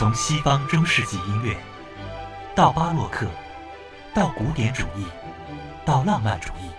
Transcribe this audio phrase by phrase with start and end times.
[0.00, 1.54] 从西方中世纪音乐，
[2.54, 3.26] 到巴洛克，
[4.14, 5.04] 到古典主义，
[5.84, 6.70] 到浪漫主义，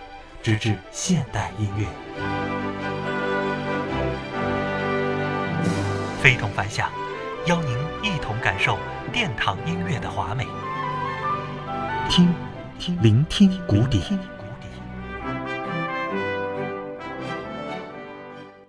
[0.42, 1.86] 直至现代音乐，
[6.20, 6.90] 非同凡响，
[7.46, 8.80] 邀您一同感受
[9.14, 10.48] 殿堂音乐的华美。
[12.10, 12.34] 听，
[12.80, 14.04] 听，聆听古典。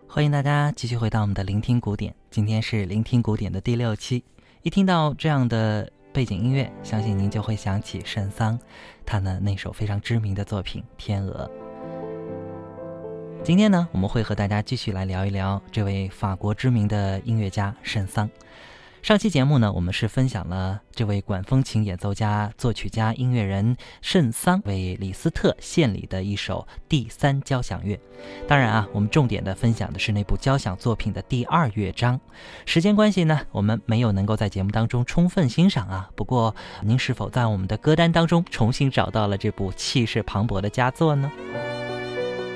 [0.06, 4.22] 欢迎大家继续回到我们的聆听古典，今天是聆听古典的第六期。
[4.62, 8.56] 一听到这样的背景音乐，相信您就会想起圣桑，
[9.04, 11.50] 他呢那首非常知名的作品《天鹅》。
[13.42, 18.30] 今天呢，我们会和大家继续来聊一聊这位法国知名的音乐家圣桑。
[19.02, 27.98] 上期节目呢，我们是分享了这位管风琴演奏家、作曲家、音乐人圣桑为李斯特献礼的一首第三交响乐。
[28.46, 32.20] 当然啊，我们重点的分享的是那部交响作品的第二乐章。
[32.64, 36.08] 时间关系呢，我们没有能够在节目当中充分欣赏啊。
[36.14, 41.28] 不过，您是否在我们的歌单当中重新找到了这部气势磅礴的佳作呢？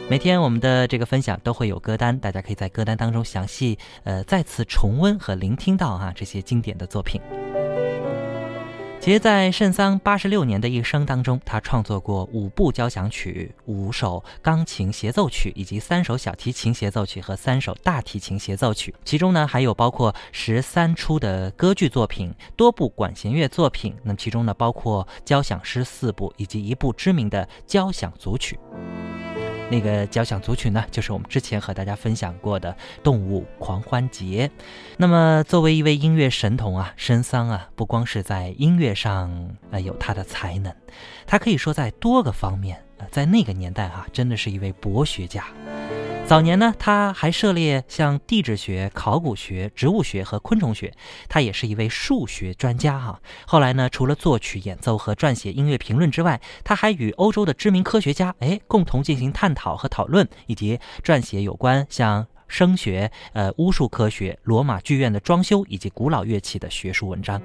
[0.09, 7.21] 每天我们的这个分享都会有歌单，大家可以在歌单当中详细呃再次重温和聆听到哈这些经典的作品。
[9.01, 18.95] 其实，在圣桑八十六年的一生当中，他创作过五部交响曲、五首钢琴协奏曲，以及三首小提琴协奏曲和三首大提琴协奏曲。
[19.05, 23.93] 其中呢，还有包括十三出的歌剧作品、多部管弦乐作品。
[24.05, 28.57] 那其中呢，包括交响诗四部以及一部知名的交响组曲。
[29.69, 32.73] 那个交响组曲呢，就是我们之前和大家分享过的
[33.03, 34.49] 《动物狂欢节》。
[34.97, 40.73] 那么，作为一位音乐神童啊，申桑啊，不光是在音乐上呃有他的才能，
[41.27, 45.45] 他可以说在多个方面啊，在那个年代啊，真的是一位博学家。
[46.27, 50.93] 早年呢，他还涉猎像地质学、考古学、植物学和昆虫学，
[51.29, 53.21] 他也是一位数学专家哈。
[53.47, 67.41] 后来呢，除了作曲、演奏和撰写音乐评论之外，他还与欧洲的知名科学家哎共同进行探讨和讨论，以及撰写有关像声学、呃巫术科学、罗马剧院的装修以及古老乐器的学术文章。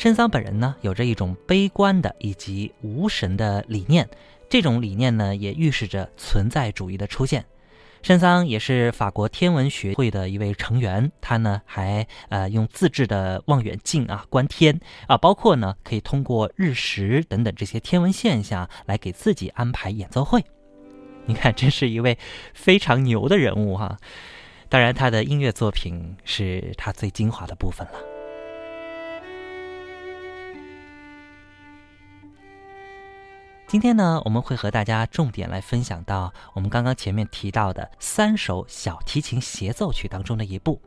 [0.00, 4.08] 申桑本人呢，有着一种悲观的以及无神的理念，
[4.48, 7.44] 这种理念呢，也预示着存在主义的出现。
[8.00, 20.42] 申桑也是法国天文学会的一位成员，他呢还呃用自制的望远镜啊观天啊，包括呢可以通过日食等等这些天文现象来给自己安排演奏会。
[21.26, 22.16] 你看，真是一位
[22.54, 23.98] 非常牛的人物哈。
[24.70, 28.09] 当然，他的音乐作品是他最精华的部分了。
[33.70, 40.82] 今天呢，我们会和大家重点来分享到我们刚刚前面提到的三首小提琴协奏曲当中的一部。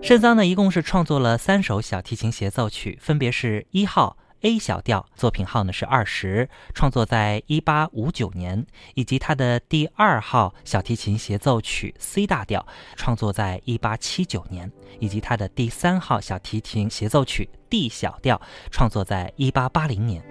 [0.00, 12.66] 圣桑呢，一共是创作了三首小提琴协奏曲，分别是一号 A 小调，作品号呢是二十，创作在一八五九年；以及他的第二号小提琴协奏曲 C 大调，
[12.96, 14.66] 创作在一八七九年；
[14.98, 18.40] 以及他的第三号小提琴协奏曲 D 小调，
[18.70, 20.22] 创作在一八八零年。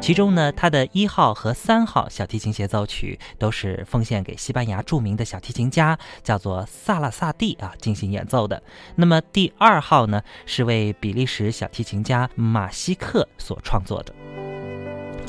[0.00, 8.62] 其中呢，他的一号和三号小提琴协奏曲都是奉献给西班牙著名的小提琴家，叫做萨拉萨蒂啊进行演奏的。
[8.96, 14.14] 那么第二号呢，是为比利时小提琴家马西克所创作的。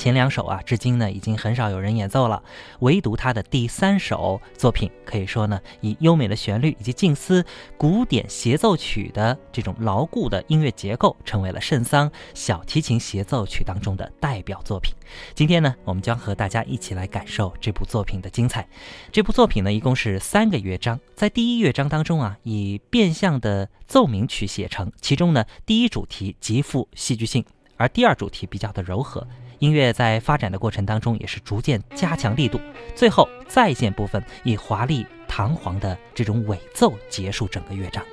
[0.04, 2.44] 前两首啊，至今呢已经很少有人演奏了，
[2.80, 7.46] 唯独他的第三首作品，可以说呢以优美的旋律以及近似
[7.78, 14.94] 古典协奏曲的这种牢固的音乐结构，成为了圣桑小提琴协奏曲当中的代表作品。
[15.34, 18.68] 今天呢，我们将和大家一起来感受这部作品的精彩。
[19.10, 27.46] 这部作品呢，一共是三个乐章，在第一乐章当中啊，以变相的奏鸣曲写成，其中呢，第一主题极富戏剧性，
[27.78, 29.26] 而第二主题比较的柔和。
[29.60, 32.60] 音乐在发展的过程当中，也是逐渐加强力度，
[32.96, 38.04] 最后再现部分以华丽堂皇的这种尾奏结束整个乐章。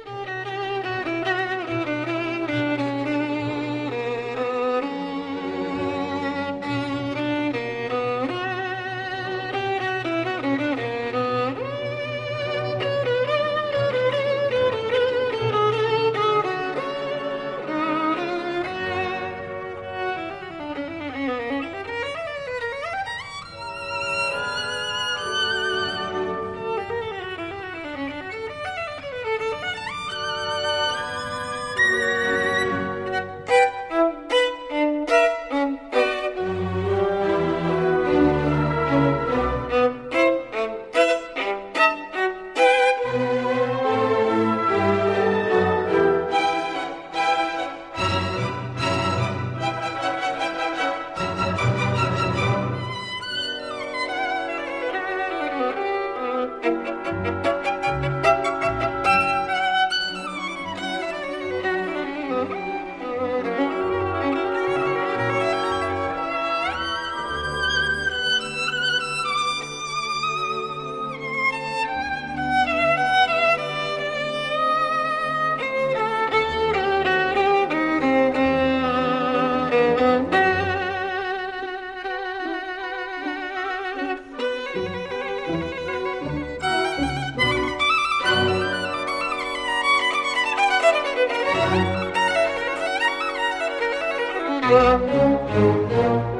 [94.72, 96.39] Oh.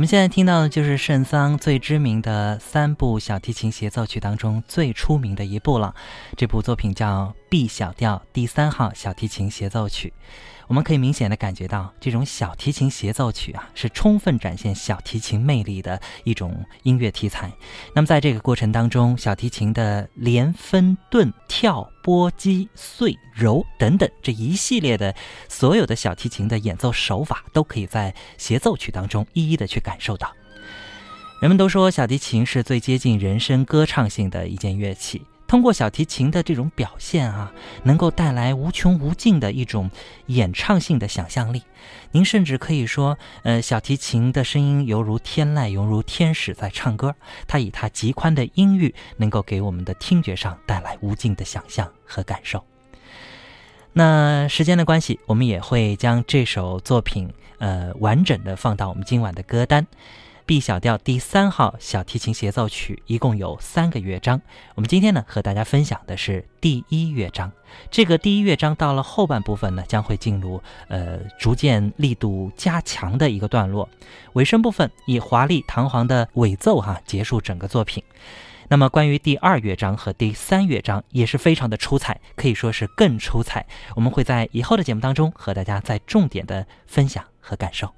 [0.00, 5.94] 我们现在听到的就是圣桑最知名的三部小提琴协奏曲当中最出名的一部了。
[6.38, 10.14] 这部作品叫《B 小调第三号小提琴协奏曲》。
[10.70, 17.50] 我们可以明显的感觉到，这种小提琴协奏曲啊，是充分展现小提琴魅力的一种音乐题材。
[17.92, 25.12] 那么在这个过程当中，小提琴的连、分、顿、跳、拨、击、碎、揉等等这一系列的
[25.48, 30.32] 所有的小提琴的演奏手法，都可以在协奏曲当中一一的去感受到。
[31.42, 35.20] 人们都说，小提琴是最接近人声歌唱性的一件乐器。
[35.50, 37.52] 通过小提琴的这种表现啊，
[37.82, 39.90] 能够带来无穷无尽的一种
[40.26, 41.64] 演唱性的想象力。
[42.12, 47.16] 您甚至可以说，呃，小提琴的声音犹如天籁，犹如天使在唱歌。
[47.48, 52.64] 它以它极宽的音域，能够给我们的听觉上带来无尽的想象和感受。
[53.92, 57.28] 那时间的关系，我们也会将这首作品，
[57.58, 59.84] 呃，完整的放到我们今晚的歌单。
[60.50, 64.42] B 小调第三号小提琴协奏曲一共有三个乐章，
[64.74, 67.52] 我们今天呢和大家分享的是第一乐章。
[67.88, 73.88] 这个第一乐章到了后半部分呢，将会进入呃逐渐力度加强的一个段落，
[74.32, 78.02] 尾声部分以华丽堂皇的尾奏哈结束整个作品。
[78.66, 83.64] 那么关于第二乐章和第三乐章也是非常的出彩，可以说是更出彩。
[83.94, 87.94] 我们会在以后的节目当中和大家再重点的分享和感受。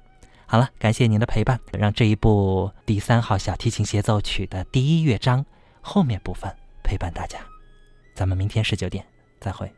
[0.53, 5.43] 好了，感谢您的陪伴，让这一部第三号小提琴协奏曲的第一乐章
[5.81, 7.39] 后面部分陪伴大家。
[8.13, 9.03] 咱们明天十九点
[9.39, 9.73] 再会。